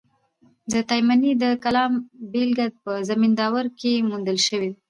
د 0.71 0.73
تایمني 0.89 1.31
د 1.43 1.45
کلام 1.63 1.91
بېلګه 2.31 2.67
په 2.83 2.91
زمینداور 3.09 3.65
کښي 3.77 3.93
موندل 4.09 4.37
سوې 4.47 4.67
ده. 4.71 4.75